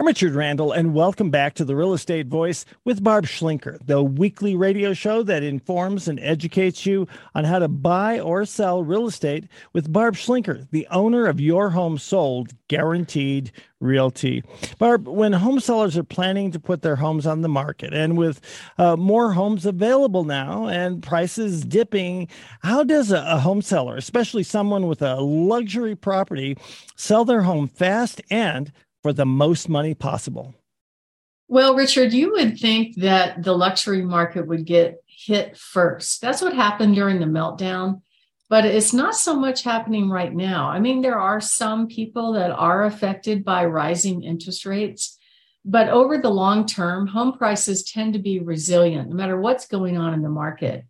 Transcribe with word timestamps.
I'm 0.00 0.06
Richard 0.06 0.36
Randall, 0.36 0.70
and 0.70 0.94
welcome 0.94 1.28
back 1.28 1.54
to 1.54 1.64
the 1.64 1.74
Real 1.74 1.92
Estate 1.92 2.28
Voice 2.28 2.64
with 2.84 3.02
Barb 3.02 3.26
Schlinker, 3.26 3.84
the 3.84 4.00
weekly 4.00 4.54
radio 4.54 4.92
show 4.92 5.24
that 5.24 5.42
informs 5.42 6.06
and 6.06 6.20
educates 6.20 6.86
you 6.86 7.08
on 7.34 7.42
how 7.42 7.58
to 7.58 7.66
buy 7.66 8.20
or 8.20 8.44
sell 8.44 8.84
real 8.84 9.08
estate 9.08 9.48
with 9.72 9.92
Barb 9.92 10.14
Schlinker, 10.14 10.68
the 10.70 10.86
owner 10.92 11.26
of 11.26 11.40
Your 11.40 11.70
Home 11.70 11.98
Sold 11.98 12.52
Guaranteed 12.68 13.50
Realty. 13.80 14.44
Barb, 14.78 15.08
when 15.08 15.32
home 15.32 15.58
sellers 15.58 15.98
are 15.98 16.04
planning 16.04 16.52
to 16.52 16.60
put 16.60 16.82
their 16.82 16.96
homes 16.96 17.26
on 17.26 17.40
the 17.40 17.48
market 17.48 17.92
and 17.92 18.16
with 18.16 18.40
uh, 18.78 18.94
more 18.94 19.32
homes 19.32 19.66
available 19.66 20.22
now 20.22 20.68
and 20.68 21.02
prices 21.02 21.64
dipping, 21.64 22.28
how 22.60 22.84
does 22.84 23.10
a, 23.10 23.24
a 23.26 23.40
home 23.40 23.62
seller, 23.62 23.96
especially 23.96 24.44
someone 24.44 24.86
with 24.86 25.02
a 25.02 25.16
luxury 25.16 25.96
property, 25.96 26.56
sell 26.94 27.24
their 27.24 27.42
home 27.42 27.66
fast 27.66 28.22
and 28.30 28.70
for 29.08 29.14
the 29.14 29.24
most 29.24 29.70
money 29.70 29.94
possible? 29.94 30.54
Well, 31.48 31.74
Richard, 31.74 32.12
you 32.12 32.32
would 32.32 32.58
think 32.58 32.96
that 32.96 33.42
the 33.42 33.56
luxury 33.56 34.02
market 34.02 34.46
would 34.46 34.66
get 34.66 35.02
hit 35.06 35.56
first. 35.56 36.20
That's 36.20 36.42
what 36.42 36.52
happened 36.52 36.94
during 36.94 37.18
the 37.18 37.24
meltdown, 37.24 38.02
but 38.50 38.66
it's 38.66 38.92
not 38.92 39.14
so 39.14 39.34
much 39.34 39.62
happening 39.62 40.10
right 40.10 40.34
now. 40.34 40.68
I 40.68 40.78
mean, 40.78 41.00
there 41.00 41.18
are 41.18 41.40
some 41.40 41.86
people 41.86 42.34
that 42.34 42.50
are 42.50 42.84
affected 42.84 43.46
by 43.46 43.64
rising 43.64 44.24
interest 44.24 44.66
rates, 44.66 45.16
but 45.64 45.88
over 45.88 46.18
the 46.18 46.28
long 46.28 46.66
term, 46.66 47.06
home 47.06 47.32
prices 47.32 47.84
tend 47.84 48.12
to 48.12 48.18
be 48.18 48.40
resilient 48.40 49.08
no 49.08 49.14
matter 49.14 49.40
what's 49.40 49.68
going 49.68 49.96
on 49.96 50.12
in 50.12 50.20
the 50.20 50.28
market. 50.28 50.84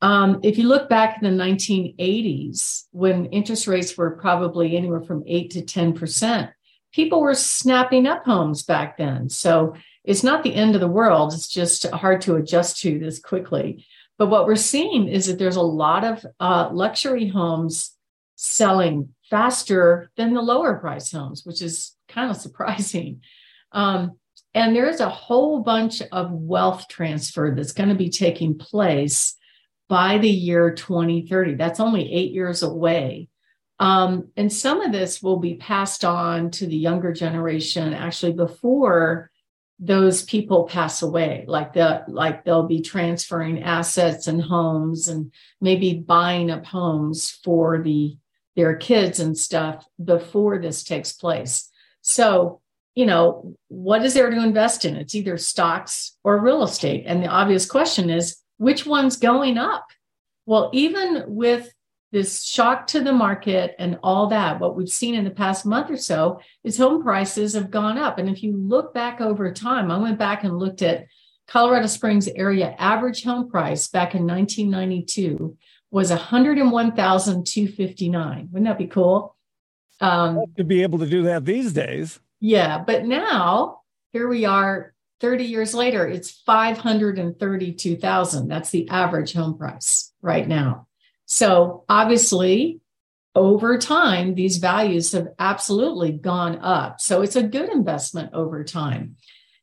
Um, 0.00 0.40
if 0.42 0.56
you 0.56 0.66
look 0.66 0.88
back 0.88 1.20
in 1.20 1.36
the 1.36 1.44
1980s, 1.44 2.84
when 2.92 3.26
interest 3.26 3.66
rates 3.66 3.98
were 3.98 4.12
probably 4.12 4.78
anywhere 4.78 5.02
from 5.02 5.24
8 5.26 5.50
to 5.50 5.60
10%, 5.60 6.52
people 6.92 7.20
were 7.20 7.34
snapping 7.34 8.06
up 8.06 8.24
homes 8.24 8.62
back 8.62 8.96
then. 8.98 9.28
So 9.28 9.74
it's 10.04 10.24
not 10.24 10.42
the 10.42 10.54
end 10.54 10.74
of 10.74 10.80
the 10.80 10.88
world. 10.88 11.32
It's 11.32 11.48
just 11.48 11.86
hard 11.90 12.20
to 12.22 12.36
adjust 12.36 12.80
to 12.80 12.98
this 12.98 13.20
quickly. 13.20 13.86
But 14.18 14.28
what 14.28 14.46
we're 14.46 14.56
seeing 14.56 15.08
is 15.08 15.26
that 15.26 15.38
there's 15.38 15.56
a 15.56 15.62
lot 15.62 16.04
of 16.04 16.26
uh, 16.38 16.70
luxury 16.72 17.28
homes 17.28 17.92
selling 18.36 19.14
faster 19.28 20.10
than 20.16 20.34
the 20.34 20.42
lower 20.42 20.78
price 20.78 21.12
homes, 21.12 21.44
which 21.44 21.62
is 21.62 21.96
kind 22.08 22.30
of 22.30 22.36
surprising. 22.40 23.22
Um, 23.72 24.18
and 24.52 24.74
there's 24.74 25.00
a 25.00 25.08
whole 25.08 25.60
bunch 25.60 26.02
of 26.10 26.32
wealth 26.32 26.88
transfer 26.88 27.54
that's 27.54 27.72
going 27.72 27.88
to 27.88 27.94
be 27.94 28.10
taking 28.10 28.58
place 28.58 29.36
by 29.88 30.18
the 30.18 30.30
year 30.30 30.72
2030. 30.72 31.54
That's 31.54 31.80
only 31.80 32.12
eight 32.12 32.32
years 32.32 32.62
away. 32.62 33.28
Um, 33.80 34.28
and 34.36 34.52
some 34.52 34.82
of 34.82 34.92
this 34.92 35.22
will 35.22 35.38
be 35.38 35.54
passed 35.54 36.04
on 36.04 36.50
to 36.52 36.66
the 36.66 36.76
younger 36.76 37.12
generation 37.12 37.94
actually 37.94 38.34
before 38.34 39.30
those 39.78 40.22
people 40.22 40.64
pass 40.64 41.00
away. 41.00 41.46
Like 41.48 41.72
the 41.72 42.04
like 42.06 42.44
they'll 42.44 42.66
be 42.66 42.82
transferring 42.82 43.62
assets 43.62 44.26
and 44.26 44.42
homes 44.42 45.08
and 45.08 45.32
maybe 45.62 45.94
buying 45.94 46.50
up 46.50 46.66
homes 46.66 47.30
for 47.42 47.82
the 47.82 48.18
their 48.54 48.76
kids 48.76 49.18
and 49.18 49.36
stuff 49.36 49.86
before 50.02 50.58
this 50.58 50.84
takes 50.84 51.12
place. 51.12 51.70
So 52.02 52.60
you 52.94 53.06
know 53.06 53.56
what 53.68 54.04
is 54.04 54.12
there 54.12 54.28
to 54.28 54.44
invest 54.44 54.84
in? 54.84 54.96
It's 54.96 55.14
either 55.14 55.38
stocks 55.38 56.18
or 56.22 56.38
real 56.38 56.62
estate. 56.62 57.04
And 57.06 57.22
the 57.22 57.28
obvious 57.28 57.64
question 57.64 58.10
is 58.10 58.36
which 58.58 58.84
one's 58.84 59.16
going 59.16 59.56
up? 59.56 59.86
Well 60.44 60.68
even 60.74 61.24
with 61.28 61.72
this 62.12 62.44
shock 62.44 62.86
to 62.88 63.00
the 63.00 63.12
market 63.12 63.74
and 63.78 63.98
all 64.02 64.26
that, 64.28 64.58
what 64.58 64.76
we've 64.76 64.88
seen 64.88 65.14
in 65.14 65.24
the 65.24 65.30
past 65.30 65.64
month 65.64 65.90
or 65.90 65.96
so 65.96 66.40
is 66.64 66.76
home 66.76 67.02
prices 67.02 67.54
have 67.54 67.70
gone 67.70 67.96
up. 67.98 68.18
And 68.18 68.28
if 68.28 68.42
you 68.42 68.56
look 68.56 68.92
back 68.92 69.20
over 69.20 69.52
time, 69.52 69.90
I 69.90 69.98
went 69.98 70.18
back 70.18 70.44
and 70.44 70.58
looked 70.58 70.82
at 70.82 71.06
Colorado 71.46 71.86
Springs 71.86 72.28
area 72.28 72.74
average 72.78 73.24
home 73.24 73.50
price 73.50 73.88
back 73.88 74.14
in 74.14 74.26
1992 74.26 75.56
was 75.90 76.10
101,259. 76.10 78.48
Wouldn't 78.52 78.68
that 78.68 78.78
be 78.78 78.86
cool? 78.86 79.36
Um, 80.00 80.44
to 80.56 80.64
be 80.64 80.82
able 80.82 80.98
to 81.00 81.06
do 81.06 81.22
that 81.24 81.44
these 81.44 81.72
days. 81.72 82.20
Yeah, 82.40 82.78
but 82.78 83.04
now 83.04 83.80
here 84.12 84.28
we 84.28 84.44
are 84.44 84.94
30 85.20 85.44
years 85.44 85.74
later, 85.74 86.08
it's 86.08 86.30
532,000. 86.30 88.48
That's 88.48 88.70
the 88.70 88.88
average 88.88 89.34
home 89.34 89.58
price 89.58 90.14
right 90.22 90.48
now. 90.48 90.86
So 91.30 91.84
obviously, 91.88 92.80
over 93.36 93.78
time, 93.78 94.34
these 94.34 94.56
values 94.56 95.12
have 95.12 95.28
absolutely 95.38 96.10
gone 96.10 96.58
up. 96.58 97.00
So 97.00 97.22
it's 97.22 97.36
a 97.36 97.44
good 97.44 97.70
investment 97.70 98.34
over 98.34 98.64
time. 98.64 99.14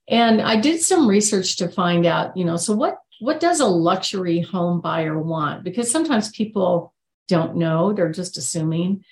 And 0.08 0.42
I 0.42 0.56
did 0.56 0.80
some 0.80 1.10
research 1.10 1.58
to 1.58 1.68
find 1.68 2.06
out, 2.06 2.38
you 2.38 2.46
know, 2.46 2.56
so 2.56 2.74
what 2.74 2.96
what 3.20 3.42
does 3.42 3.60
a 3.60 3.66
luxury 3.66 4.40
home 4.40 4.80
buyer 4.80 5.20
want? 5.20 5.66
Because 5.66 5.92
sometimes 5.92 6.30
people 6.30 6.94
don't 7.28 7.58
know, 7.58 7.92
they're 7.92 8.14
just 8.14 8.38
assuming. 8.38 9.04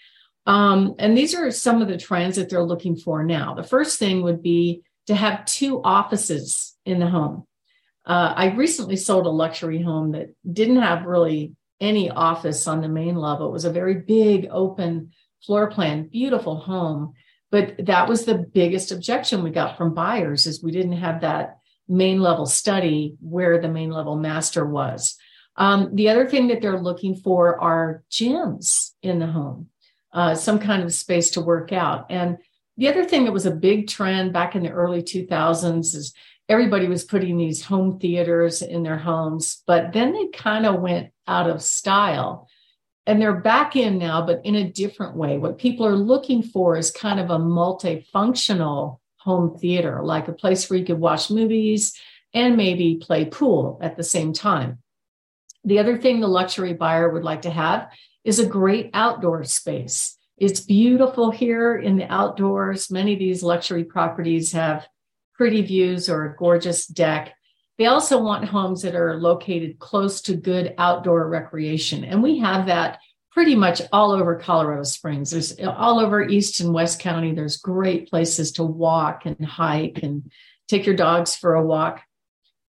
Um, 0.46 0.96
and 0.98 1.18
these 1.18 1.36
are 1.36 1.52
some 1.52 1.82
of 1.82 1.90
the 1.90 1.98
trends 1.98 2.38
that 2.38 2.50
they're 2.50 2.64
looking 2.64 2.96
for 2.96 3.22
now. 3.24 3.54
The 3.54 3.64
first 3.64 4.00
thing 4.00 4.22
would 4.22 4.42
be 4.42 4.84
to 5.08 5.16
have 5.16 5.44
two 5.44 5.82
offices 5.84 6.78
in 6.86 7.00
the 7.00 7.08
home. 7.08 7.46
Uh, 8.06 8.34
I 8.34 8.54
recently 8.54 8.96
sold 8.96 9.26
a 9.26 9.30
luxury 9.30 9.82
home 9.82 10.12
that 10.12 10.30
didn't 10.50 10.82
have 10.82 11.06
really 11.06 11.56
any 11.80 12.10
office 12.10 12.68
on 12.68 12.82
the 12.82 12.88
main 12.88 13.16
level. 13.16 13.48
It 13.48 13.54
was 13.54 13.66
a 13.66 13.72
very 13.72 13.96
big, 13.96 14.48
open 14.52 15.12
floor 15.46 15.70
plan, 15.70 16.08
beautiful 16.08 16.56
home. 16.56 17.14
But 17.52 17.86
that 17.86 18.08
was 18.08 18.26
the 18.26 18.38
biggest 18.38 18.92
objection 18.92 19.44
we 19.44 19.52
got 19.52 19.78
from 19.78 19.94
buyers 19.94 20.46
is 20.46 20.64
we 20.64 20.72
didn't 20.72 20.94
have 20.98 21.22
that 21.22 21.60
main 21.88 22.20
level 22.20 22.46
study 22.46 23.16
where 23.22 23.62
the 23.62 23.70
main 23.70 23.92
level 23.92 24.16
master 24.16 24.66
was. 24.66 25.16
Um, 25.56 25.96
the 25.96 26.10
other 26.10 26.28
thing 26.28 26.48
that 26.48 26.62
they're 26.62 26.80
looking 26.80 27.16
for 27.16 27.62
are 27.62 28.04
gyms 28.12 28.92
in 29.02 29.20
the 29.20 29.28
home, 29.28 29.70
uh, 30.12 30.36
some 30.36 30.60
kind 30.60 30.84
of 30.84 30.94
space 30.94 31.32
to 31.32 31.42
work 31.42 31.72
out. 31.72 32.08
And 32.10 32.38
the 32.78 32.90
other 32.90 33.06
thing 33.06 33.26
that 33.26 33.32
was 33.32 33.46
a 33.46 33.52
big 33.52 33.88
trend 33.88 34.34
back 34.34 34.56
in 34.56 34.64
the 34.64 34.72
early 34.72 35.02
2000s 35.02 35.96
is 35.96 36.14
everybody 36.50 36.88
was 36.88 37.04
putting 37.04 37.38
these 37.38 37.64
home 37.64 38.00
theaters 38.00 38.62
in 38.62 38.84
their 38.84 38.98
homes, 38.98 39.64
but 39.66 39.94
then 39.94 40.14
they 40.14 40.28
kind 40.28 40.66
of 40.66 40.82
went 40.82 41.12
out 41.28 41.50
of 41.50 41.62
style. 41.62 42.48
And 43.08 43.22
they're 43.22 43.40
back 43.40 43.76
in 43.76 43.98
now, 43.98 44.26
but 44.26 44.42
in 44.44 44.56
a 44.56 44.72
different 44.72 45.16
way. 45.16 45.38
What 45.38 45.60
people 45.60 45.86
are 45.86 45.96
looking 45.96 46.42
for 46.42 46.76
is 46.76 46.90
kind 46.90 47.20
of 47.20 47.30
a 47.30 47.38
multifunctional 47.38 49.00
home 49.18 49.58
theater, 49.58 50.02
like 50.04 50.28
a 50.28 50.34
place 50.34 50.70
where 50.70 50.80
you 50.80 50.86
could 50.86 51.00
watch 51.00 51.30
movies 51.30 51.94
and 52.34 52.58
maybe 52.58 52.96
play 52.96 53.26
pool 53.26 53.80
at 53.82 53.96
the 53.96 54.04
same 54.04 54.34
time. 54.34 54.80
The 55.64 55.80
other 55.80 55.98
thing 55.98 56.20
the 56.20 56.28
luxury 56.28 56.74
buyer 56.74 57.10
would 57.10 57.24
like 57.24 57.44
to 57.44 57.50
have 57.50 57.90
is 58.24 58.40
a 58.40 58.46
great 58.46 58.90
outdoor 58.94 59.44
space. 59.44 60.18
It's 60.38 60.60
beautiful 60.60 61.32
here 61.32 61.78
in 61.78 61.98
the 61.98 62.12
outdoors. 62.12 62.92
Many 62.92 63.14
of 63.14 63.20
these 63.20 63.44
luxury 63.44 63.86
properties 63.86 64.52
have 64.52 64.88
pretty 65.34 65.62
views 65.62 66.10
or 66.10 66.26
a 66.26 66.36
gorgeous 66.36 66.86
deck. 66.88 67.34
They 67.78 67.86
also 67.88 68.22
want 68.22 68.46
homes 68.46 68.82
that 68.82 68.96
are 68.96 69.16
located 69.18 69.80
close 69.80 70.22
to 70.24 70.36
good 70.36 70.74
outdoor 70.78 71.28
recreation. 71.30 72.04
And 72.04 72.24
we 72.24 72.40
have 72.40 72.68
that 72.68 73.00
pretty 73.32 73.56
much 73.56 73.82
all 73.92 74.12
over 74.12 74.36
Colorado 74.36 74.84
Springs. 74.84 75.32
There's 75.32 75.60
all 75.60 76.00
over 76.00 76.24
East 76.24 76.62
and 76.62 76.74
West 76.74 77.00
County. 77.00 77.34
There's 77.34 77.58
great 77.58 78.10
places 78.10 78.54
to 78.54 78.64
walk 78.64 79.26
and 79.26 79.46
hike 79.46 80.00
and 80.04 80.32
take 80.70 80.86
your 80.86 80.96
dogs 80.96 81.36
for 81.36 81.56
a 81.56 81.66
walk. 81.66 82.02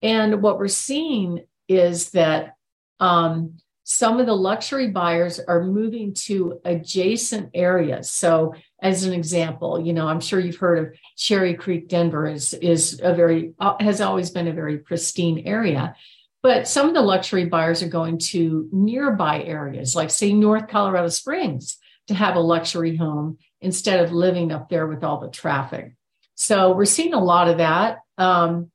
And 0.02 0.42
what 0.42 0.58
we're 0.58 0.68
seeing 0.68 1.46
is 1.68 2.12
that 2.12 2.56
um, 3.00 3.58
some 3.88 4.20
of 4.20 4.26
the 4.26 4.36
luxury 4.36 4.90
buyers 4.90 5.40
are 5.40 5.64
moving 5.64 6.16
to 6.16 6.60
adjacent 6.66 7.52
areas. 7.54 8.10
So, 8.10 8.56
as 8.82 9.04
an 9.04 9.14
example, 9.14 9.80
you 9.80 9.94
know, 9.94 10.08
I'm 10.08 10.20
sure 10.20 10.40
you've 10.40 10.58
heard 10.58 10.80
of 10.80 10.94
Cherry 11.16 11.54
Creek, 11.54 11.88
Denver 11.88 12.28
is 12.28 12.56
is 12.56 13.00
a 13.04 13.14
very 13.14 13.54
uh, 13.60 13.76
has 13.80 14.02
always 14.02 14.32
been 14.32 14.48
a 14.48 14.54
very 14.54 14.80
pristine 14.80 15.44
area. 15.46 15.96
But 16.42 16.68
some 16.68 16.88
of 16.88 16.96
the 16.96 17.02
luxury 17.02 17.46
buyers 17.46 17.84
are 17.84 17.88
going 17.88 18.18
to 18.34 18.68
nearby 18.72 19.44
areas, 19.44 19.96
like 19.96 20.10
say 20.10 20.34
North 20.34 20.68
Colorado 20.68 21.10
Springs, 21.10 21.78
to 22.08 22.16
have 22.16 22.36
a 22.36 22.40
luxury 22.40 22.96
home 22.96 23.38
instead 23.62 24.04
of 24.04 24.12
living 24.12 24.52
up 24.52 24.68
there 24.68 24.88
with 24.88 25.04
all 25.04 25.20
the 25.20 25.30
traffic. 25.30 25.96
So 26.34 26.74
we're 26.74 26.86
seeing 26.86 27.14
a 27.14 27.24
lot 27.24 27.50
of 27.50 27.60
that. 27.60 28.00
Um, 28.18 28.72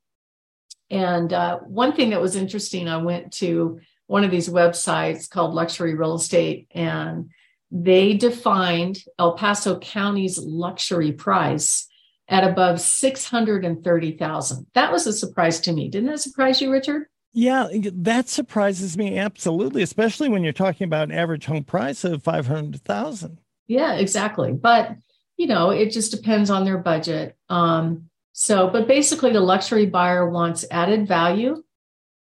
and 0.88 1.32
uh, 1.32 1.58
one 1.58 1.94
thing 1.94 2.11
that 2.11 2.20
was 2.20 2.37
interesting, 2.37 2.88
I 2.88 2.99
went 2.99 3.32
to 3.34 3.81
one 4.10 4.24
of 4.24 4.32
these 4.32 4.48
websites 4.48 5.30
called 5.30 5.54
Luxury 5.54 5.94
Real 5.94 6.16
Estate, 6.16 6.66
and 6.72 7.30
they 7.70 8.14
defined 8.14 8.98
El 9.20 9.34
Paso 9.34 9.78
County's 9.78 10.36
luxury 10.36 11.12
price 11.12 11.86
at 12.26 12.42
above 12.42 12.80
630,000. 12.80 14.66
That 14.74 14.90
was 14.90 15.06
a 15.06 15.12
surprise 15.12 15.60
to 15.60 15.72
me. 15.72 15.88
Didn't 15.88 16.10
that 16.10 16.18
surprise 16.18 16.60
you, 16.60 16.72
Richard? 16.72 17.06
Yeah, 17.32 17.68
that 17.72 18.28
surprises 18.28 18.98
me 18.98 19.16
absolutely, 19.16 19.82
especially 19.84 20.28
when 20.28 20.42
you're 20.42 20.52
talking 20.52 20.86
about 20.86 21.08
an 21.10 21.14
average 21.14 21.46
home 21.46 21.62
price 21.62 22.02
of 22.02 22.24
500,000. 22.24 23.38
Yeah, 23.68 23.94
exactly. 23.94 24.50
But, 24.50 24.96
you 25.36 25.46
know, 25.46 25.70
it 25.70 25.92
just 25.92 26.10
depends 26.10 26.50
on 26.50 26.64
their 26.64 26.78
budget. 26.78 27.36
Um, 27.48 28.10
So, 28.32 28.70
but 28.70 28.88
basically, 28.88 29.32
the 29.32 29.40
luxury 29.40 29.86
buyer 29.86 30.28
wants 30.28 30.64
added 30.68 31.06
value 31.06 31.62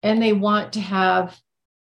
and 0.02 0.22
they 0.22 0.32
want 0.32 0.72
to 0.74 0.80
have 0.80 1.38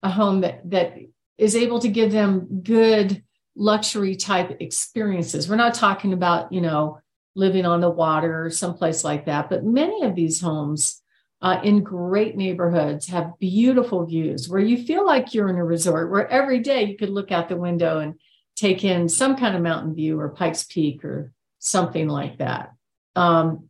a 0.04 0.10
home 0.10 0.42
that, 0.42 0.70
that 0.70 0.98
is 1.38 1.56
able 1.56 1.80
to 1.80 1.88
give 1.88 2.12
them 2.12 2.62
good 2.64 3.24
luxury 3.56 4.16
type 4.16 4.58
experiences. 4.60 5.50
We're 5.50 5.56
not 5.56 5.74
talking 5.74 6.14
about, 6.14 6.52
you 6.52 6.62
know, 6.62 7.00
living 7.36 7.66
on 7.66 7.82
the 7.82 7.90
water 7.90 8.46
or 8.46 8.50
someplace 8.50 9.04
like 9.04 9.26
that, 9.26 9.50
but 9.50 9.64
many 9.64 10.04
of 10.04 10.16
these 10.16 10.42
homes 10.42 11.02
uh, 11.42 11.60
in 11.64 11.84
great 11.84 12.36
neighborhoods 12.36 13.08
have 13.08 13.40
beautiful 13.40 14.06
views 14.06 14.50
where 14.50 14.60
you 14.60 14.84
feel 14.84 15.06
like 15.06 15.34
you're 15.34 15.50
in 15.50 15.56
a 15.56 15.64
resort 15.64 16.12
where 16.12 16.28
every 16.28 16.60
day 16.60 16.84
you 16.84 16.98
could 16.98 17.10
look 17.10 17.32
out 17.32 17.48
the 17.48 17.56
window 17.56 18.00
and 18.00 18.16
take 18.56 18.84
in 18.84 19.08
some 19.08 19.38
kind 19.38 19.56
of 19.56 19.62
mountain 19.62 19.96
view 19.96 20.20
or 20.20 20.30
Pikes 20.30 20.64
Peak 20.64 21.06
or 21.06 21.32
something 21.60 22.10
like 22.10 22.40
that. 22.40 22.74
Um, 23.16 23.70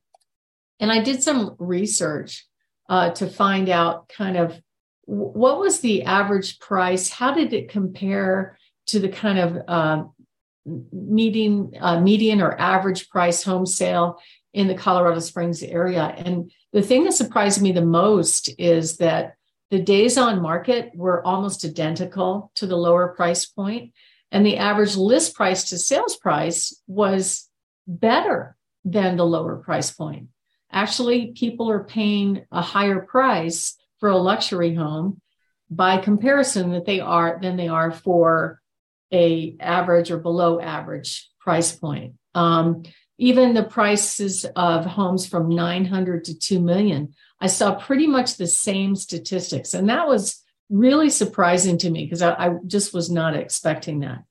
and 0.79 0.91
I 0.91 1.03
did 1.03 1.21
some 1.21 1.55
research 1.59 2.47
uh, 2.87 3.11
to 3.11 3.27
find 3.27 3.69
out 3.69 4.09
kind 4.09 4.37
of 4.37 4.59
what 5.09 5.59
was 5.59 5.79
the 5.79 6.03
average 6.03 6.59
price? 6.59 7.09
How 7.09 7.33
did 7.33 7.51
it 7.51 7.69
compare 7.69 8.59
to 8.87 8.99
the 8.99 9.09
kind 9.09 9.39
of 9.39 9.57
uh, 9.67 10.03
median, 10.93 11.71
uh, 11.79 11.99
median 11.99 12.41
or 12.41 12.59
average 12.59 13.09
price 13.09 13.41
home 13.41 13.65
sale 13.65 14.19
in 14.53 14.67
the 14.67 14.75
Colorado 14.75 15.19
Springs 15.19 15.63
area? 15.63 16.03
And 16.03 16.51
the 16.73 16.83
thing 16.83 17.05
that 17.05 17.13
surprised 17.13 17.59
me 17.59 17.71
the 17.71 17.81
most 17.81 18.51
is 18.59 18.97
that 18.97 19.33
the 19.71 19.79
days 19.79 20.15
on 20.15 20.43
market 20.43 20.91
were 20.93 21.25
almost 21.25 21.65
identical 21.65 22.51
to 22.55 22.67
the 22.67 22.77
lower 22.77 23.07
price 23.07 23.47
point, 23.47 23.93
and 24.31 24.45
the 24.45 24.57
average 24.57 24.95
list 24.95 25.33
price 25.33 25.69
to 25.69 25.79
sales 25.79 26.17
price 26.17 26.79
was 26.85 27.49
better 27.87 28.55
than 28.85 29.17
the 29.17 29.25
lower 29.25 29.55
price 29.55 29.89
point. 29.89 30.27
Actually, 30.71 31.31
people 31.31 31.71
are 31.71 31.83
paying 31.83 32.45
a 32.51 32.61
higher 32.61 32.99
price 32.99 33.75
for 33.99 34.09
a 34.09 34.17
luxury 34.17 34.73
home 34.75 35.21
by 35.69 35.97
comparison 35.97 36.71
that 36.71 36.85
they 36.85 36.99
are 36.99 37.39
than 37.41 37.57
they 37.57 37.67
are 37.67 37.91
for 37.91 38.61
a 39.11 39.55
average 39.59 40.11
or 40.11 40.17
below 40.17 40.59
average 40.59 41.29
price 41.39 41.75
point. 41.75 42.13
Um, 42.35 42.83
even 43.17 43.53
the 43.53 43.63
prices 43.63 44.45
of 44.55 44.85
homes 44.85 45.27
from 45.27 45.49
900 45.49 46.25
to 46.25 46.39
2 46.39 46.59
million, 46.59 47.13
I 47.41 47.47
saw 47.47 47.75
pretty 47.75 48.07
much 48.07 48.37
the 48.37 48.47
same 48.47 48.95
statistics. 48.95 49.73
And 49.73 49.89
that 49.89 50.07
was 50.07 50.41
really 50.69 51.09
surprising 51.09 51.77
to 51.79 51.89
me 51.89 52.05
because 52.05 52.21
I, 52.21 52.33
I, 52.33 52.55
just 52.65 52.93
was 52.93 53.09
not 53.09 53.35
expecting 53.35 54.01
that. 54.01 54.23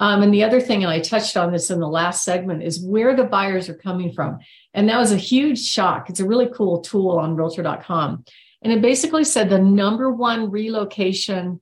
Um, 0.00 0.22
and 0.22 0.32
the 0.32 0.44
other 0.44 0.60
thing, 0.60 0.84
and 0.84 0.92
I 0.92 1.00
touched 1.00 1.36
on 1.36 1.52
this 1.52 1.70
in 1.70 1.80
the 1.80 1.88
last 1.88 2.24
segment, 2.24 2.62
is 2.62 2.80
where 2.80 3.16
the 3.16 3.24
buyers 3.24 3.68
are 3.68 3.74
coming 3.74 4.12
from. 4.12 4.38
And 4.74 4.88
that 4.88 4.98
was 4.98 5.12
a 5.12 5.16
huge 5.16 5.60
shock. 5.60 6.08
It's 6.10 6.20
a 6.20 6.26
really 6.26 6.48
cool 6.52 6.80
tool 6.80 7.18
on 7.18 7.34
realtor.com. 7.34 8.24
And 8.62 8.72
it 8.72 8.82
basically 8.82 9.24
said 9.24 9.48
the 9.48 9.58
number 9.58 10.10
one 10.10 10.50
relocation 10.50 11.60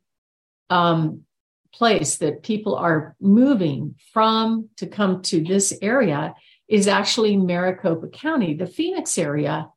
um, 0.71 1.23
place 1.73 2.17
that 2.17 2.43
people 2.43 2.75
are 2.75 3.15
moving 3.21 3.97
from 4.13 4.69
to 4.79 4.87
come 4.87 5.23
to 5.23 5.43
this 5.43 5.77
area 5.83 6.35
is 6.69 6.89
actually 6.89 7.37
Maricopa 7.37 8.09
County, 8.09 8.55
the 8.55 8.67
Phoenix 8.67 9.19
area 9.19 9.69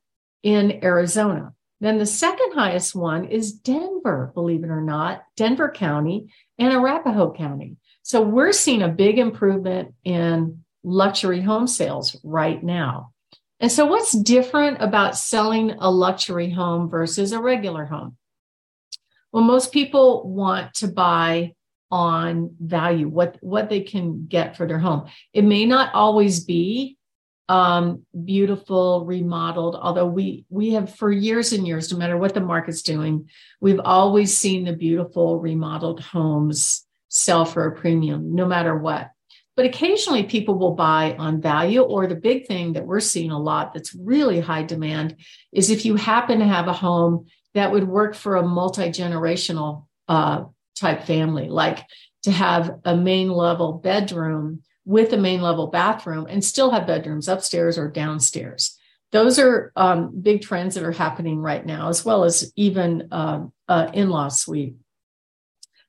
in 0.44 0.84
Arizona. 0.84 1.54
Then 1.82 1.98
the 1.98 2.06
second 2.06 2.54
highest 2.54 2.96
one 2.96 3.26
is 3.26 3.54
Denver, 3.54 4.32
believe 4.34 4.64
it 4.64 4.70
or 4.70 4.82
not, 4.82 5.24
Denver 5.38 5.70
County 5.70 6.30
and 6.58 6.74
Arapahoe 6.74 7.34
County. 7.34 7.78
So 8.04 8.22
we're 8.22 8.54
seeing 8.54 8.82
a 8.82 8.90
big 8.90 9.20
improvement 9.20 9.94
in 10.04 10.64
luxury 10.84 11.42
home 11.42 11.68
sales 11.68 12.18
right 12.24 12.62
now. 12.62 13.12
And 13.60 13.72
so, 13.72 13.86
what's 13.86 14.14
different 14.14 14.82
about 14.82 15.18
selling 15.18 15.72
a 15.72 15.92
luxury 15.92 16.50
home 16.50 16.90
versus 16.90 17.32
a 17.32 17.40
regular 17.40 17.86
home? 17.86 18.18
Well, 19.32 19.44
most 19.44 19.72
people 19.72 20.28
want 20.28 20.74
to 20.76 20.88
buy 20.88 21.56
on 21.92 22.56
value, 22.60 23.08
what, 23.08 23.38
what 23.42 23.70
they 23.70 23.82
can 23.82 24.28
get 24.28 24.56
for 24.56 24.68
their 24.68 24.80
home. 24.80 25.10
It 25.34 25.44
may 25.44 25.66
not 25.66 25.94
always 25.94 26.44
be 26.44 26.98
um, 27.50 28.06
beautiful, 28.26 29.06
remodeled, 29.06 29.76
although 29.76 30.06
we 30.06 30.46
we 30.50 30.74
have 30.74 30.96
for 30.96 31.12
years 31.12 31.52
and 31.52 31.66
years, 31.66 31.92
no 31.92 31.98
matter 31.98 32.16
what 32.16 32.36
the 32.36 32.42
market's 32.42 32.84
doing, 32.84 33.28
we've 33.60 33.80
always 33.84 34.38
seen 34.38 34.66
the 34.66 34.74
beautiful 34.74 35.40
remodeled 35.40 36.00
homes 36.00 36.86
sell 37.10 37.46
for 37.46 37.66
a 37.66 37.76
premium, 37.76 38.36
no 38.36 38.46
matter 38.46 38.78
what. 38.78 39.10
But 39.60 39.66
occasionally 39.66 40.24
people 40.24 40.58
will 40.58 40.74
buy 40.74 41.18
on 41.20 41.42
value, 41.42 41.82
or 41.82 42.08
the 42.08 42.16
big 42.16 42.48
thing 42.48 42.72
that 42.72 42.86
we're 42.86 43.02
seeing 43.02 43.30
a 43.30 43.38
lot 43.38 43.74
that's 43.74 43.94
really 43.94 44.40
high 44.40 44.64
demand 44.64 45.18
is 45.52 45.70
if 45.70 45.84
you 45.84 45.96
happen 45.96 46.40
to 46.40 46.46
have 46.46 46.70
a 46.70 46.80
home 46.88 47.26
that 47.56 47.70
would 47.70 47.86
work 47.86 48.16
for 48.16 48.38
a 48.38 48.48
multi 48.48 48.84
generational 48.84 49.88
uh, 50.08 50.46
type 50.78 51.04
family, 51.04 51.50
like 51.50 51.86
to 52.24 52.32
have 52.32 52.80
a 52.86 52.96
main 52.96 53.30
level 53.30 53.74
bedroom 53.74 54.64
with 54.86 55.12
a 55.12 55.18
main 55.18 55.42
level 55.42 55.68
bathroom 55.68 56.26
and 56.30 56.42
still 56.42 56.72
have 56.72 56.88
bedrooms 56.88 57.28
upstairs 57.28 57.78
or 57.78 57.90
downstairs. 57.90 58.78
Those 59.12 59.40
are 59.40 59.74
um, 59.76 60.22
big 60.22 60.42
trends 60.42 60.76
that 60.76 60.86
are 60.86 60.94
happening 60.94 61.38
right 61.38 61.66
now, 61.66 61.90
as 61.90 62.06
well 62.06 62.24
as 62.24 62.54
even 62.56 63.10
uh, 63.12 63.48
uh, 63.68 63.92
in 63.94 64.10
law 64.10 64.30
suite. 64.30 64.76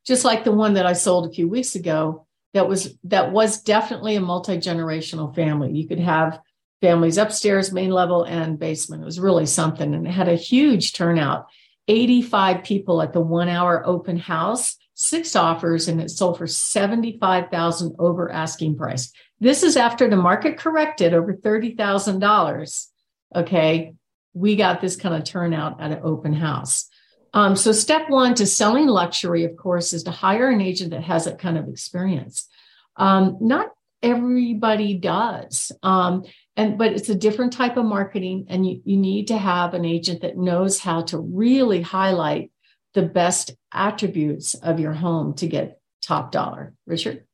Just 0.05 0.25
like 0.25 0.43
the 0.43 0.51
one 0.51 0.75
that 0.75 0.87
I 0.87 0.95
sold 0.95 1.31
a 1.31 1.33
few 1.33 1.47
weeks 1.47 1.77
ago, 1.77 2.27
that 2.55 2.69
was 2.69 2.97
that 3.05 3.33
was 3.33 3.63
definitely 3.63 4.17
a 4.17 4.21
multi 4.21 4.59
generational 4.59 5.35
family. 5.35 5.73
You 5.73 5.87
could 5.87 6.01
have 6.01 6.41
families 6.81 7.19
upstairs, 7.19 7.73
main 7.73 7.91
level, 7.91 8.25
and 8.25 8.59
basement. 8.59 9.03
It 9.03 9.07
was 9.07 9.21
really 9.21 9.47
something, 9.47 9.95
and 9.95 10.07
it 10.07 10.11
had 10.11 10.29
a 10.29 10.35
huge 10.35 10.93
turnout. 10.93 11.47
85 11.89 12.63
people 12.63 13.03
at 13.03 13.13
the 13.13 13.21
one 13.21 13.49
hour 13.49 13.85
open 13.85 14.17
house 14.17 14.77
six 15.01 15.35
offers 15.35 15.89
and 15.89 15.99
it 15.99 16.11
sold 16.11 16.37
for 16.37 16.47
75,000 16.47 17.97
over 17.99 18.31
asking 18.31 18.77
price. 18.77 19.11
This 19.41 19.63
is 19.63 19.79
after 19.79 20.11
the 20.11 20.17
market 20.17 20.59
corrected 20.59 21.15
over 21.15 21.33
$30,000. 21.33 22.87
Okay. 23.35 23.95
We 24.35 24.57
got 24.57 24.83
this 24.83 24.97
kind 24.97 25.15
of 25.15 25.25
turnout 25.25 25.81
at 25.81 25.93
an 25.93 26.01
open 26.05 26.35
house. 26.35 26.90
Um, 27.33 27.57
so 27.57 27.73
step 27.73 28.09
one 28.09 28.35
to 28.35 28.47
selling 28.47 28.87
luxury, 28.87 29.45
of 29.45 29.57
course, 29.57 29.93
is 29.93 30.03
to 30.05 30.11
hire 30.11 30.49
an 30.49 30.61
agent 30.61 30.91
that 30.91 31.05
has 31.05 31.25
that 31.25 31.39
kind 31.39 31.57
of 31.57 31.69
experience. 31.69 32.49
Um, 32.97 33.39
not 33.41 33.69
everybody 34.03 34.95
does. 34.95 35.73
Um, 35.83 36.25
and 36.57 36.77
but 36.77 36.93
it's 36.93 37.09
a 37.09 37.15
different 37.15 37.53
type 37.53 37.77
of 37.77 37.85
marketing 37.85 38.47
and 38.49 38.67
you, 38.67 38.81
you 38.85 38.97
need 38.97 39.29
to 39.29 39.39
have 39.39 39.75
an 39.75 39.85
agent 39.85 40.23
that 40.23 40.37
knows 40.37 40.79
how 40.79 41.03
to 41.03 41.19
really 41.19 41.83
highlight 41.83 42.51
the 42.95 43.03
best 43.03 43.55
attributes 43.73 44.55
of 44.55 44.81
your 44.81 44.93
home 44.93 45.35
to 45.35 45.47
get 45.47 45.81
top 46.03 46.33
dollar. 46.33 46.75
Richard? 46.87 47.25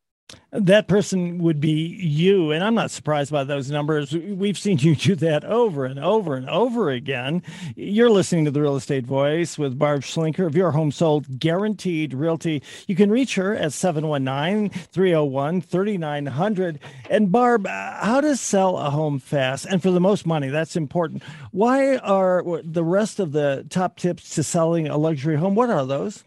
That 0.52 0.88
person 0.88 1.38
would 1.38 1.60
be 1.60 1.70
you. 1.70 2.50
And 2.50 2.64
I'm 2.64 2.74
not 2.74 2.90
surprised 2.90 3.30
by 3.30 3.44
those 3.44 3.70
numbers. 3.70 4.12
We've 4.12 4.58
seen 4.58 4.78
you 4.78 4.96
do 4.96 5.14
that 5.16 5.44
over 5.44 5.84
and 5.84 5.98
over 5.98 6.34
and 6.34 6.48
over 6.48 6.90
again. 6.90 7.42
You're 7.74 8.10
listening 8.10 8.44
to 8.46 8.50
the 8.50 8.62
Real 8.62 8.76
Estate 8.76 9.06
Voice 9.06 9.58
with 9.58 9.78
Barb 9.78 10.02
Schlinker 10.02 10.46
of 10.46 10.56
Your 10.56 10.72
Home 10.72 10.90
Sold 10.90 11.38
Guaranteed 11.38 12.14
Realty. 12.14 12.62
You 12.86 12.96
can 12.96 13.10
reach 13.10 13.34
her 13.34 13.54
at 13.54 13.72
719 13.72 14.70
301 14.70 15.60
3900. 15.60 16.80
And 17.10 17.30
Barb, 17.30 17.66
uh, 17.66 18.04
how 18.04 18.20
to 18.20 18.36
sell 18.36 18.78
a 18.78 18.90
home 18.90 19.18
fast 19.18 19.66
and 19.66 19.82
for 19.82 19.90
the 19.90 20.00
most 20.00 20.26
money? 20.26 20.48
That's 20.48 20.76
important. 20.76 21.22
Why 21.52 21.96
are 21.98 22.42
the 22.64 22.84
rest 22.84 23.20
of 23.20 23.32
the 23.32 23.66
top 23.68 23.96
tips 23.96 24.34
to 24.34 24.42
selling 24.42 24.88
a 24.88 24.96
luxury 24.96 25.36
home? 25.36 25.54
What 25.54 25.70
are 25.70 25.84
those? 25.84 26.24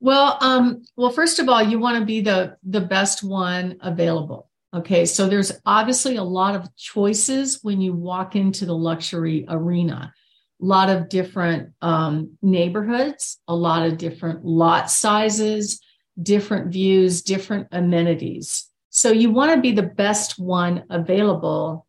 Well, 0.00 0.38
um, 0.40 0.82
well, 0.96 1.10
first 1.10 1.38
of 1.38 1.48
all, 1.48 1.62
you 1.62 1.78
want 1.78 1.98
to 1.98 2.04
be 2.04 2.20
the 2.20 2.56
the 2.64 2.80
best 2.80 3.22
one 3.24 3.78
available. 3.80 4.50
Okay, 4.74 5.06
so 5.06 5.26
there's 5.26 5.52
obviously 5.64 6.16
a 6.16 6.22
lot 6.22 6.54
of 6.54 6.74
choices 6.76 7.60
when 7.62 7.80
you 7.80 7.94
walk 7.94 8.36
into 8.36 8.66
the 8.66 8.76
luxury 8.76 9.46
arena. 9.48 10.12
A 10.60 10.64
lot 10.64 10.90
of 10.90 11.08
different 11.08 11.72
um, 11.80 12.36
neighborhoods, 12.42 13.40
a 13.48 13.54
lot 13.54 13.86
of 13.86 13.96
different 13.96 14.44
lot 14.44 14.90
sizes, 14.90 15.80
different 16.22 16.72
views, 16.72 17.22
different 17.22 17.68
amenities. 17.72 18.70
So 18.90 19.12
you 19.12 19.30
want 19.30 19.54
to 19.54 19.60
be 19.60 19.72
the 19.72 19.82
best 19.82 20.38
one 20.38 20.84
available 20.90 21.86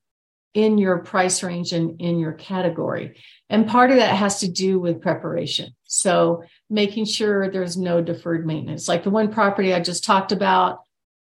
in 0.54 0.78
your 0.78 1.00
price 1.00 1.44
range 1.44 1.72
and 1.72 2.02
in 2.02 2.20
your 2.20 2.34
category. 2.34 3.18
And 3.50 3.68
part 3.68 3.92
of 3.92 3.98
that 3.98 4.16
has 4.16 4.40
to 4.42 4.52
do 4.52 4.80
with 4.80 5.02
preparation. 5.02 5.76
So 5.88 6.44
making 6.70 7.06
sure 7.06 7.50
there's 7.50 7.78
no 7.78 8.02
deferred 8.02 8.46
maintenance. 8.46 8.88
Like 8.88 9.04
the 9.04 9.10
one 9.10 9.32
property 9.32 9.74
I 9.74 9.80
just 9.80 10.04
talked 10.04 10.32
about, 10.32 10.80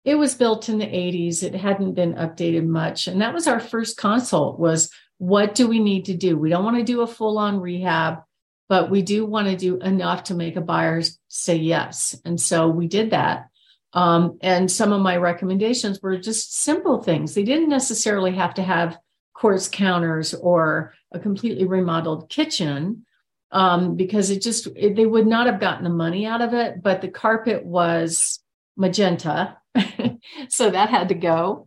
it 0.05 0.15
was 0.15 0.35
built 0.35 0.69
in 0.69 0.79
the 0.79 0.87
80s. 0.87 1.43
It 1.43 1.55
hadn't 1.55 1.95
been 1.95 2.15
updated 2.15 2.67
much. 2.67 3.07
And 3.07 3.21
that 3.21 3.35
was 3.35 3.47
our 3.47 3.61
first 3.61 3.97
consult 3.97 4.59
was 4.59 4.91
what 5.19 5.55
do 5.55 5.67
we 5.67 5.81
need 5.81 6.07
to 6.07 6.15
do? 6.15 6.39
We 6.39 6.49
don't 6.49 6.65
want 6.65 6.79
to 6.79 6.85
do 6.85 7.03
a 7.03 7.07
full 7.07 7.39
on 7.39 7.61
rehab, 7.61 8.23
but 8.69 8.91
we 8.91 9.03
do 9.03 9.27
want 9.27 9.49
to 9.49 9.57
do 9.57 9.79
enough 9.79 10.25
to 10.25 10.35
make 10.35 10.57
a 10.57 10.63
buyer 10.63 11.03
say 11.29 11.57
yes. 11.57 12.19
And 12.25 12.41
so 12.41 12.69
we 12.69 12.87
did 12.87 13.11
that. 13.11 13.49
Um, 13.93 14.39
and 14.41 14.71
some 14.71 14.93
of 14.93 15.03
my 15.03 15.17
recommendations 15.17 16.01
were 16.01 16.17
just 16.17 16.55
simple 16.55 17.03
things. 17.03 17.35
They 17.35 17.43
didn't 17.43 17.69
necessarily 17.69 18.33
have 18.33 18.55
to 18.55 18.63
have 18.63 18.97
quartz 19.35 19.69
counters 19.69 20.33
or 20.35 20.95
a 21.13 21.19
completely 21.19 21.67
remodeled 21.67 22.29
kitchen 22.29 23.05
um, 23.53 23.97
because 23.97 24.31
it 24.31 24.43
just 24.43 24.69
it, 24.77 24.97
they 24.97 25.07
would 25.07 25.27
not 25.27 25.47
have 25.47 25.61
gotten 25.61 25.85
the 25.85 25.91
money 25.91 26.27
out 26.27 26.43
of 26.43 26.55
it 26.55 26.83
but 26.83 27.01
the 27.01 27.09
carpet 27.09 27.65
was 27.65 28.41
magenta 28.77 29.57
so 30.49 30.71
that 30.71 30.91
had 30.91 31.09
to 31.09 31.15
go 31.15 31.67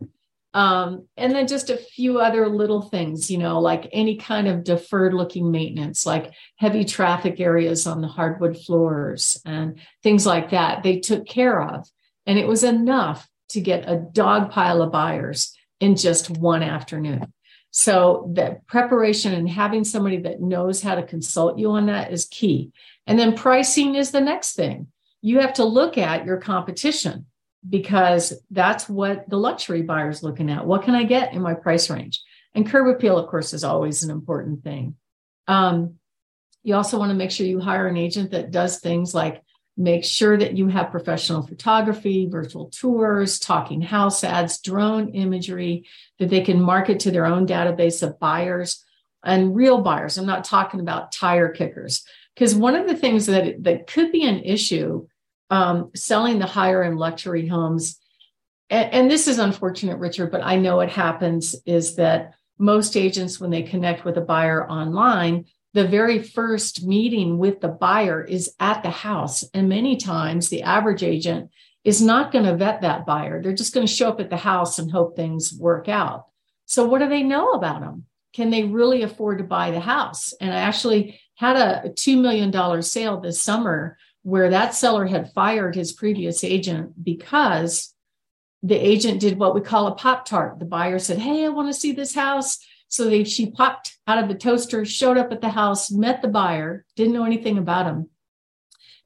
um, 0.54 1.08
and 1.16 1.34
then 1.34 1.48
just 1.48 1.68
a 1.68 1.76
few 1.76 2.20
other 2.20 2.48
little 2.48 2.80
things, 2.80 3.28
you 3.28 3.38
know, 3.38 3.60
like 3.60 3.88
any 3.92 4.16
kind 4.16 4.46
of 4.46 4.62
deferred 4.62 5.12
looking 5.12 5.50
maintenance, 5.50 6.06
like 6.06 6.32
heavy 6.56 6.84
traffic 6.84 7.40
areas 7.40 7.88
on 7.88 8.00
the 8.00 8.06
hardwood 8.06 8.56
floors 8.56 9.40
and 9.44 9.80
things 10.04 10.24
like 10.24 10.50
that, 10.50 10.84
they 10.84 11.00
took 11.00 11.26
care 11.26 11.60
of. 11.60 11.88
And 12.24 12.38
it 12.38 12.46
was 12.46 12.62
enough 12.62 13.28
to 13.48 13.60
get 13.60 13.90
a 13.90 13.96
dog 13.96 14.52
pile 14.52 14.80
of 14.80 14.92
buyers 14.92 15.56
in 15.80 15.96
just 15.96 16.30
one 16.30 16.62
afternoon. 16.62 17.32
So 17.76 18.30
that 18.34 18.64
preparation 18.68 19.34
and 19.34 19.48
having 19.48 19.82
somebody 19.82 20.18
that 20.18 20.40
knows 20.40 20.80
how 20.80 20.94
to 20.94 21.02
consult 21.02 21.58
you 21.58 21.72
on 21.72 21.86
that 21.86 22.12
is 22.12 22.26
key. 22.26 22.70
And 23.08 23.18
then 23.18 23.34
pricing 23.34 23.96
is 23.96 24.12
the 24.12 24.20
next 24.20 24.54
thing. 24.54 24.86
You 25.22 25.40
have 25.40 25.54
to 25.54 25.64
look 25.64 25.98
at 25.98 26.24
your 26.24 26.36
competition 26.36 27.26
because 27.68 28.32
that's 28.52 28.88
what 28.88 29.28
the 29.28 29.38
luxury 29.38 29.82
buyer 29.82 30.08
is 30.08 30.22
looking 30.22 30.50
at. 30.50 30.64
What 30.64 30.84
can 30.84 30.94
I 30.94 31.02
get 31.02 31.32
in 31.32 31.42
my 31.42 31.54
price 31.54 31.90
range? 31.90 32.22
And 32.54 32.64
curb 32.64 32.94
appeal, 32.94 33.18
of 33.18 33.28
course, 33.28 33.52
is 33.52 33.64
always 33.64 34.04
an 34.04 34.10
important 34.10 34.62
thing. 34.62 34.94
Um, 35.48 35.94
you 36.62 36.76
also 36.76 36.96
want 36.96 37.10
to 37.10 37.16
make 37.16 37.32
sure 37.32 37.44
you 37.44 37.58
hire 37.58 37.88
an 37.88 37.96
agent 37.96 38.30
that 38.30 38.52
does 38.52 38.78
things 38.78 39.16
like 39.16 39.42
make 39.76 40.04
sure 40.04 40.36
that 40.36 40.56
you 40.56 40.68
have 40.68 40.90
professional 40.90 41.42
photography, 41.42 42.28
virtual 42.30 42.66
tours, 42.70 43.38
talking 43.38 43.80
house 43.80 44.22
ads, 44.22 44.60
drone 44.60 45.08
imagery 45.10 45.86
that 46.18 46.30
they 46.30 46.42
can 46.42 46.60
market 46.60 47.00
to 47.00 47.10
their 47.10 47.26
own 47.26 47.46
database 47.46 48.02
of 48.02 48.18
buyers 48.20 48.84
and 49.24 49.56
real 49.56 49.80
buyers. 49.80 50.16
I'm 50.16 50.26
not 50.26 50.44
talking 50.44 50.80
about 50.80 51.12
tire 51.12 51.48
kickers. 51.48 52.04
Because 52.34 52.54
one 52.54 52.74
of 52.74 52.86
the 52.86 52.96
things 52.96 53.26
that, 53.26 53.62
that 53.62 53.86
could 53.86 54.12
be 54.12 54.24
an 54.24 54.40
issue 54.40 55.06
um, 55.50 55.90
selling 55.94 56.38
the 56.38 56.46
higher 56.46 56.82
end 56.82 56.98
luxury 56.98 57.46
homes. 57.46 57.98
And, 58.70 58.92
and 58.92 59.10
this 59.10 59.28
is 59.28 59.38
unfortunate, 59.38 59.98
Richard, 59.98 60.30
but 60.30 60.42
I 60.42 60.56
know 60.56 60.80
it 60.80 60.90
happens 60.90 61.54
is 61.66 61.96
that 61.96 62.34
most 62.58 62.96
agents, 62.96 63.40
when 63.40 63.50
they 63.50 63.62
connect 63.62 64.04
with 64.04 64.16
a 64.16 64.22
buyer 64.22 64.68
online, 64.68 65.46
the 65.74 65.86
very 65.86 66.22
first 66.22 66.86
meeting 66.86 67.36
with 67.36 67.60
the 67.60 67.68
buyer 67.68 68.22
is 68.22 68.54
at 68.60 68.82
the 68.82 68.90
house. 68.90 69.42
And 69.52 69.68
many 69.68 69.96
times 69.96 70.48
the 70.48 70.62
average 70.62 71.02
agent 71.02 71.50
is 71.82 72.00
not 72.00 72.32
going 72.32 72.44
to 72.44 72.56
vet 72.56 72.80
that 72.80 73.04
buyer. 73.04 73.42
They're 73.42 73.52
just 73.52 73.74
going 73.74 73.86
to 73.86 73.92
show 73.92 74.08
up 74.08 74.20
at 74.20 74.30
the 74.30 74.36
house 74.36 74.78
and 74.78 74.90
hope 74.90 75.16
things 75.16 75.52
work 75.52 75.88
out. 75.88 76.26
So, 76.64 76.86
what 76.86 77.00
do 77.00 77.08
they 77.08 77.22
know 77.22 77.50
about 77.50 77.80
them? 77.80 78.06
Can 78.32 78.50
they 78.50 78.62
really 78.62 79.02
afford 79.02 79.38
to 79.38 79.44
buy 79.44 79.70
the 79.70 79.80
house? 79.80 80.32
And 80.40 80.52
I 80.52 80.60
actually 80.60 81.20
had 81.34 81.56
a, 81.56 81.90
$2 81.90 82.20
million 82.20 82.82
sale 82.82 83.20
this 83.20 83.42
summer 83.42 83.98
where 84.22 84.50
that 84.50 84.74
seller 84.74 85.06
had 85.06 85.32
fired 85.32 85.74
his 85.74 85.92
previous 85.92 86.42
agent 86.42 87.04
because 87.04 87.92
the 88.62 88.76
agent 88.76 89.20
did 89.20 89.38
what 89.38 89.54
we 89.54 89.60
call 89.60 89.88
a 89.88 89.94
pop 89.94 90.24
tart. 90.24 90.58
The 90.58 90.64
buyer 90.64 90.98
said, 90.98 91.18
Hey, 91.18 91.44
I 91.44 91.48
want 91.48 91.68
to 91.68 91.78
see 91.78 91.92
this 91.92 92.14
house. 92.14 92.58
So 92.94 93.04
they, 93.04 93.24
she 93.24 93.50
popped 93.50 93.96
out 94.06 94.22
of 94.22 94.28
the 94.28 94.34
toaster, 94.34 94.84
showed 94.84 95.18
up 95.18 95.32
at 95.32 95.40
the 95.40 95.48
house, 95.48 95.90
met 95.90 96.22
the 96.22 96.28
buyer, 96.28 96.84
didn't 96.96 97.12
know 97.12 97.24
anything 97.24 97.58
about 97.58 97.86
him. 97.86 98.08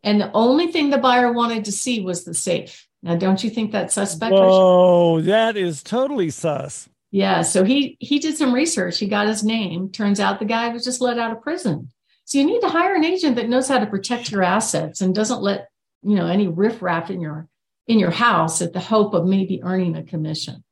And 0.02 0.20
the 0.20 0.30
only 0.32 0.70
thing 0.70 0.90
the 0.90 0.98
buyer 0.98 1.32
wanted 1.32 1.64
to 1.64 1.72
see 1.72 2.00
was 2.00 2.24
the 2.24 2.34
safe. 2.34 2.86
Now, 3.02 3.16
don't 3.16 3.42
you 3.42 3.50
think 3.50 3.72
that's 3.72 3.94
suspect? 3.94 4.34
Oh, 4.36 5.20
that 5.22 5.56
is 5.56 5.82
totally 5.82 6.30
sus. 6.30 6.88
Yeah. 7.10 7.42
So 7.42 7.64
he 7.64 7.96
he 8.00 8.18
did 8.18 8.36
some 8.36 8.52
research. 8.52 8.98
He 8.98 9.06
got 9.06 9.28
his 9.28 9.42
name. 9.42 9.90
Turns 9.90 10.20
out 10.20 10.38
the 10.38 10.44
guy 10.44 10.68
was 10.68 10.84
just 10.84 11.00
let 11.00 11.18
out 11.18 11.32
of 11.32 11.42
prison. 11.42 11.90
So 12.24 12.38
you 12.38 12.44
need 12.44 12.60
to 12.60 12.68
hire 12.68 12.94
an 12.94 13.04
agent 13.04 13.36
that 13.36 13.48
knows 13.48 13.68
how 13.68 13.78
to 13.78 13.86
protect 13.86 14.30
your 14.30 14.42
assets 14.42 15.00
and 15.00 15.14
doesn't 15.14 15.40
let 15.40 15.68
you 16.02 16.16
know 16.16 16.26
any 16.26 16.48
riffraff 16.48 17.10
in 17.10 17.20
your 17.20 17.48
in 17.86 17.98
your 17.98 18.10
house 18.10 18.60
at 18.60 18.74
the 18.74 18.80
hope 18.80 19.14
of 19.14 19.26
maybe 19.26 19.62
earning 19.62 19.96
a 19.96 20.02
commission. 20.02 20.62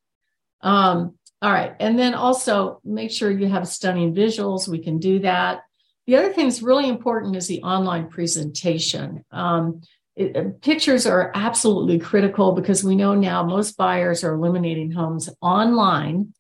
Um, 0.61 1.15
all 1.43 1.53
right, 1.53 1.75
and 1.81 1.99
then 1.99 2.15
also 2.15 2.81
make 2.85 3.11
sure 3.11 3.31
you 3.31 3.49
have 3.49 3.69
stunning 3.69 4.15
visuals. 4.15 4.69
We 4.69 4.79
can 4.79 4.99
do 4.99 5.19
that. 5.21 5.63
The 6.07 6.17
other 6.17 6.33
thing 6.33 6.47
that's 6.47 6.63
really 6.63 6.89
important 6.89 7.37
is 7.37 7.47
the 7.47 7.63
online 7.63 8.09
presentation. 8.09 9.25
Um, 9.31 9.83
it, 10.15 10.63
pictures 10.63 11.05
are 11.07 11.31
absolutely 11.35 11.99
critical 11.99 12.53
because 12.53 12.83
we 12.83 12.97
know 12.97 13.15
now 13.15 13.43
most 13.43 13.77
buyers 13.77 14.25
are 14.25 14.33
eliminating 14.33 14.91
homes 14.91 15.29
online 15.43 16.33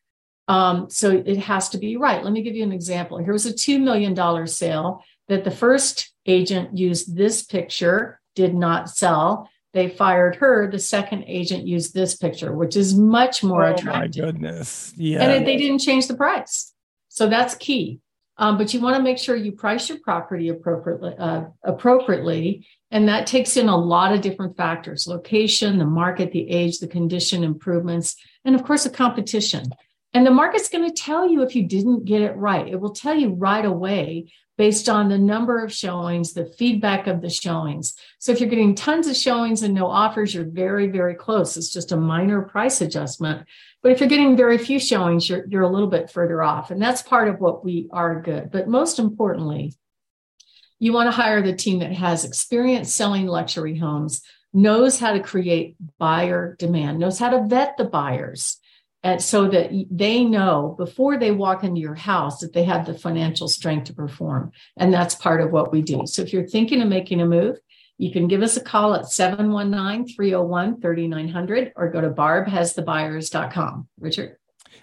um, 0.48 0.88
so 0.90 1.10
it 1.10 1.38
has 1.38 1.70
to 1.70 1.78
be 1.78 1.96
right. 1.96 2.22
Let 2.22 2.32
me 2.32 2.42
give 2.42 2.54
you 2.54 2.62
an 2.62 2.72
example. 2.72 3.18
Here 3.18 3.32
was 3.32 3.46
a 3.46 3.52
$2 3.52 3.80
million 3.80 4.46
sale 4.46 5.02
that 5.28 5.44
the 5.44 5.50
first 5.50 6.12
agent 6.24 6.76
used 6.76 7.16
this 7.16 7.42
picture, 7.42 8.20
did 8.34 8.54
not 8.54 8.90
sell. 8.90 9.48
They 9.72 9.88
fired 9.88 10.36
her. 10.36 10.70
The 10.70 10.78
second 10.78 11.24
agent 11.26 11.66
used 11.66 11.92
this 11.92 12.16
picture, 12.16 12.54
which 12.54 12.76
is 12.76 12.94
much 12.94 13.44
more 13.44 13.66
oh 13.66 13.74
attractive. 13.74 14.24
My 14.24 14.30
goodness. 14.30 14.92
Yeah. 14.96 15.22
And 15.22 15.46
they 15.46 15.56
didn't 15.56 15.80
change 15.80 16.08
the 16.08 16.16
price. 16.16 16.72
So 17.08 17.28
that's 17.28 17.54
key. 17.54 18.00
Um, 18.38 18.58
but 18.58 18.74
you 18.74 18.80
want 18.80 18.96
to 18.96 19.02
make 19.02 19.18
sure 19.18 19.34
you 19.34 19.52
price 19.52 19.88
your 19.88 19.98
property 20.00 20.50
appropriately, 20.50 21.14
uh, 21.18 21.44
appropriately. 21.62 22.66
And 22.90 23.08
that 23.08 23.26
takes 23.26 23.56
in 23.56 23.68
a 23.68 23.76
lot 23.76 24.12
of 24.12 24.20
different 24.20 24.56
factors 24.56 25.06
location, 25.06 25.78
the 25.78 25.86
market, 25.86 26.32
the 26.32 26.50
age, 26.50 26.78
the 26.78 26.86
condition 26.86 27.42
improvements, 27.42 28.16
and 28.44 28.54
of 28.54 28.62
course, 28.62 28.84
a 28.86 28.90
competition. 28.90 29.70
And 30.12 30.26
the 30.26 30.30
market's 30.30 30.68
going 30.68 30.88
to 30.88 30.94
tell 30.94 31.28
you 31.28 31.42
if 31.42 31.56
you 31.56 31.66
didn't 31.66 32.04
get 32.04 32.22
it 32.22 32.36
right. 32.36 32.68
It 32.68 32.80
will 32.80 32.92
tell 32.92 33.14
you 33.14 33.30
right 33.34 33.64
away 33.64 34.32
based 34.56 34.88
on 34.88 35.08
the 35.08 35.18
number 35.18 35.62
of 35.62 35.72
showings, 35.72 36.32
the 36.32 36.46
feedback 36.46 37.06
of 37.06 37.20
the 37.20 37.30
showings. 37.30 37.94
So 38.18 38.32
if 38.32 38.40
you're 38.40 38.48
getting 38.48 38.74
tons 38.74 39.06
of 39.06 39.16
showings 39.16 39.62
and 39.62 39.74
no 39.74 39.86
offers, 39.86 40.34
you're 40.34 40.44
very, 40.44 40.88
very 40.88 41.14
close. 41.14 41.56
It's 41.56 41.72
just 41.72 41.92
a 41.92 41.96
minor 41.96 42.42
price 42.42 42.80
adjustment. 42.80 43.46
But 43.82 43.92
if 43.92 44.00
you're 44.00 44.08
getting 44.08 44.36
very 44.36 44.58
few 44.58 44.80
showings, 44.80 45.28
you're, 45.28 45.46
you're 45.46 45.62
a 45.62 45.68
little 45.68 45.88
bit 45.88 46.10
further 46.10 46.42
off. 46.42 46.70
And 46.70 46.80
that's 46.80 47.02
part 47.02 47.28
of 47.28 47.40
what 47.40 47.64
we 47.64 47.88
are 47.92 48.20
good. 48.20 48.50
But 48.50 48.68
most 48.68 48.98
importantly, 48.98 49.74
you 50.78 50.92
want 50.92 51.08
to 51.08 51.16
hire 51.16 51.42
the 51.42 51.54
team 51.54 51.80
that 51.80 51.92
has 51.92 52.24
experience 52.24 52.92
selling 52.92 53.26
luxury 53.26 53.78
homes, 53.78 54.22
knows 54.52 54.98
how 54.98 55.12
to 55.12 55.20
create 55.20 55.76
buyer 55.98 56.56
demand, 56.58 56.98
knows 56.98 57.18
how 57.18 57.30
to 57.30 57.46
vet 57.46 57.76
the 57.76 57.84
buyers 57.84 58.58
and 59.06 59.22
so 59.22 59.46
that 59.46 59.70
they 59.88 60.24
know 60.24 60.74
before 60.76 61.16
they 61.16 61.30
walk 61.30 61.62
into 61.62 61.80
your 61.80 61.94
house 61.94 62.40
that 62.40 62.52
they 62.52 62.64
have 62.64 62.86
the 62.86 62.98
financial 62.98 63.46
strength 63.46 63.84
to 63.84 63.94
perform. 63.94 64.50
And 64.76 64.92
that's 64.92 65.14
part 65.14 65.40
of 65.40 65.52
what 65.52 65.70
we 65.70 65.80
do. 65.80 66.02
So 66.06 66.22
if 66.22 66.32
you're 66.32 66.48
thinking 66.48 66.82
of 66.82 66.88
making 66.88 67.20
a 67.20 67.26
move, 67.26 67.56
you 67.98 68.10
can 68.10 68.26
give 68.26 68.42
us 68.42 68.56
a 68.56 68.60
call 68.60 68.96
at 68.96 69.04
719-301-3900 69.04 71.70
or 71.76 71.88
go 71.88 72.00
to 72.00 72.10
barbhasthebuyers.com. 72.10 73.86
Richard? 74.00 74.38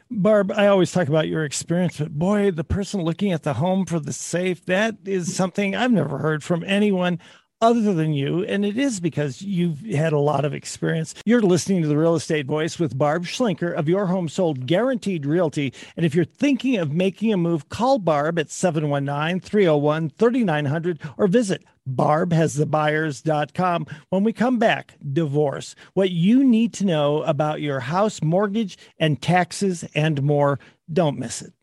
Barb, 0.09 0.53
I 0.53 0.67
always 0.67 0.93
talk 0.93 1.09
about 1.09 1.27
your 1.27 1.43
experience, 1.43 1.99
but 1.99 2.13
boy, 2.13 2.51
the 2.51 2.63
person 2.63 3.01
looking 3.01 3.33
at 3.33 3.43
the 3.43 3.55
home 3.55 3.85
for 3.85 3.99
the 3.99 4.13
safe, 4.13 4.63
that 4.67 4.95
is 5.03 5.35
something 5.35 5.75
I've 5.75 5.91
never 5.91 6.17
heard 6.17 6.45
from 6.45 6.63
anyone 6.63 7.19
other 7.63 7.93
than 7.93 8.13
you, 8.13 8.43
and 8.43 8.65
it 8.65 8.77
is 8.77 8.99
because 8.99 9.41
you've 9.41 9.79
had 9.85 10.11
a 10.11 10.19
lot 10.19 10.43
of 10.43 10.53
experience. 10.53 11.15
You're 11.25 11.41
listening 11.41 11.81
to 11.81 11.87
the 11.87 11.97
Real 11.97 12.15
Estate 12.15 12.45
Voice 12.45 12.77
with 12.77 12.97
Barb 12.97 13.23
Schlinker 13.23 13.73
of 13.73 13.87
Your 13.87 14.07
Home 14.07 14.27
Sold 14.27 14.65
Guaranteed 14.65 15.25
Realty. 15.25 15.73
And 15.95 16.05
if 16.05 16.13
you're 16.13 16.25
thinking 16.25 16.75
of 16.75 16.91
making 16.91 17.31
a 17.31 17.37
move, 17.37 17.69
call 17.69 17.99
Barb 17.99 18.37
at 18.37 18.51
719 18.51 19.39
301 19.39 20.09
3900 20.09 20.99
or 21.17 21.27
visit 21.27 21.63
barbhasthebuyers.com. 21.89 23.87
When 24.09 24.25
we 24.25 24.33
come 24.33 24.59
back, 24.59 24.95
divorce, 25.13 25.73
what 25.93 26.11
you 26.11 26.43
need 26.43 26.73
to 26.73 26.85
know 26.85 27.23
about 27.23 27.61
your 27.61 27.79
house 27.79 28.21
mortgage 28.21 28.77
and 28.99 29.21
taxes 29.21 29.85
and 29.95 30.21
more. 30.21 30.59
Don't 30.91 31.17
miss 31.17 31.41
it. 31.41 31.53